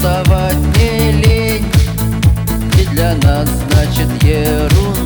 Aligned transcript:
вставать 0.00 0.56
не 0.78 1.12
лень. 1.12 1.72
И 2.80 2.86
для 2.86 3.14
нас 3.16 3.48
значит 3.68 4.22
ерунда. 4.22 4.99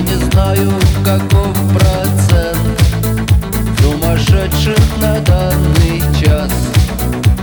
Я 0.00 0.06
не 0.06 0.24
знаю, 0.30 0.70
каков 1.04 1.54
процент. 1.74 2.80
Сумасшедших 3.82 4.78
на 4.98 5.20
данный 5.20 6.00
час. 6.18 6.50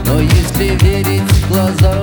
Но 0.06 0.20
если 0.20 0.76
верить 0.84 1.22
глазам 1.50 2.02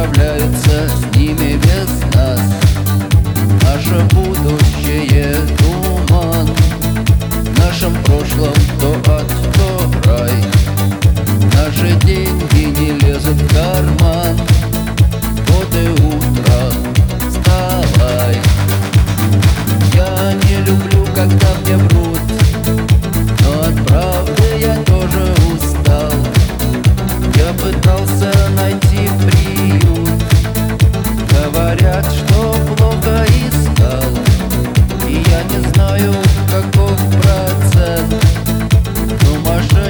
справляется 0.00 0.88
с 0.88 1.16
ними 1.16 1.58
без 1.58 2.14
нас. 2.14 2.40
Наша 3.62 4.02
будущее 4.14 4.69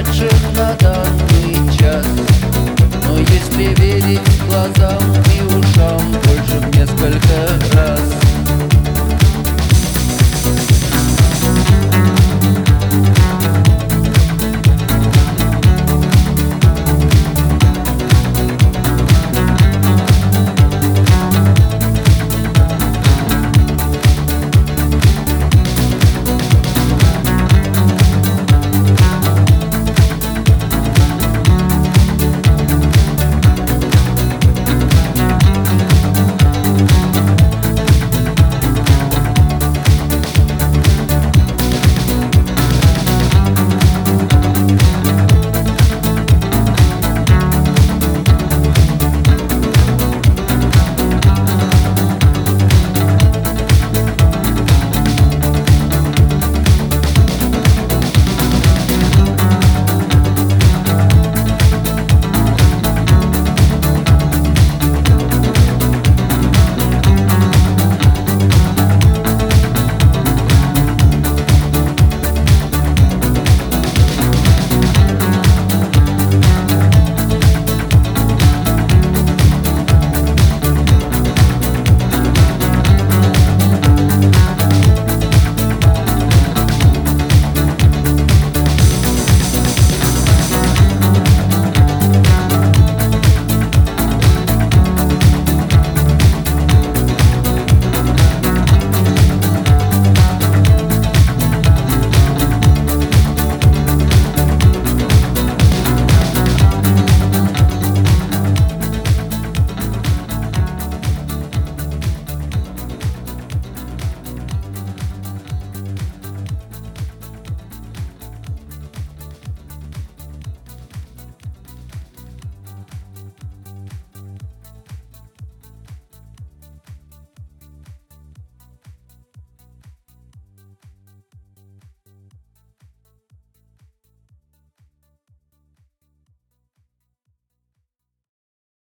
прошедшим 0.01 0.53
на 0.55 0.73
данный 0.75 1.77
час 1.77 2.05
Но 3.07 3.17
если 3.19 3.75
верить 3.81 4.21
глазам 4.47 5.01
и 5.35 5.41
ушам 5.41 6.11
Больше 6.23 6.59
в 6.59 6.75
несколько 6.75 7.75
раз. 7.75 8.01